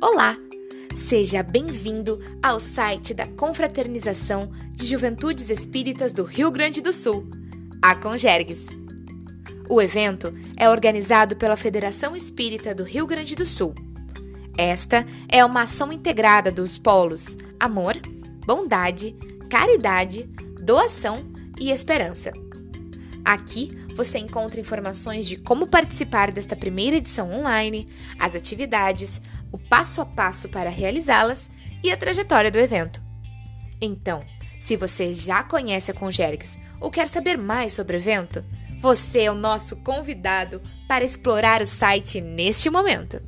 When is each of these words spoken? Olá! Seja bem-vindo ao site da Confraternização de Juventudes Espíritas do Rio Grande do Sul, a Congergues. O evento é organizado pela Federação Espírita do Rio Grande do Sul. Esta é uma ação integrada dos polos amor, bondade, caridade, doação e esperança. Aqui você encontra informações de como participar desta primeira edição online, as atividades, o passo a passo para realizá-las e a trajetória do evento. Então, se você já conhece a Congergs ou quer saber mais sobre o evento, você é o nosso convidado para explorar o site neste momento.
Olá! 0.00 0.36
Seja 0.94 1.42
bem-vindo 1.42 2.20
ao 2.40 2.60
site 2.60 3.12
da 3.12 3.26
Confraternização 3.26 4.48
de 4.72 4.86
Juventudes 4.86 5.50
Espíritas 5.50 6.12
do 6.12 6.22
Rio 6.22 6.52
Grande 6.52 6.80
do 6.80 6.92
Sul, 6.92 7.28
a 7.82 7.96
Congergues. 7.96 8.68
O 9.68 9.82
evento 9.82 10.32
é 10.56 10.70
organizado 10.70 11.34
pela 11.34 11.56
Federação 11.56 12.14
Espírita 12.14 12.72
do 12.72 12.84
Rio 12.84 13.08
Grande 13.08 13.34
do 13.34 13.44
Sul. 13.44 13.74
Esta 14.56 15.04
é 15.28 15.44
uma 15.44 15.62
ação 15.62 15.92
integrada 15.92 16.52
dos 16.52 16.78
polos 16.78 17.36
amor, 17.58 17.96
bondade, 18.46 19.16
caridade, 19.50 20.30
doação 20.62 21.26
e 21.58 21.72
esperança. 21.72 22.30
Aqui 23.28 23.70
você 23.94 24.18
encontra 24.18 24.58
informações 24.58 25.28
de 25.28 25.36
como 25.36 25.66
participar 25.66 26.32
desta 26.32 26.56
primeira 26.56 26.96
edição 26.96 27.30
online, 27.30 27.86
as 28.18 28.34
atividades, 28.34 29.20
o 29.52 29.58
passo 29.58 30.00
a 30.00 30.06
passo 30.06 30.48
para 30.48 30.70
realizá-las 30.70 31.50
e 31.84 31.92
a 31.92 31.96
trajetória 31.98 32.50
do 32.50 32.58
evento. 32.58 33.02
Então, 33.82 34.24
se 34.58 34.78
você 34.78 35.12
já 35.12 35.42
conhece 35.42 35.90
a 35.90 35.94
Congergs 35.94 36.58
ou 36.80 36.90
quer 36.90 37.06
saber 37.06 37.36
mais 37.36 37.74
sobre 37.74 37.98
o 37.98 38.00
evento, 38.00 38.42
você 38.80 39.24
é 39.24 39.30
o 39.30 39.34
nosso 39.34 39.76
convidado 39.76 40.62
para 40.88 41.04
explorar 41.04 41.60
o 41.60 41.66
site 41.66 42.22
neste 42.22 42.70
momento. 42.70 43.22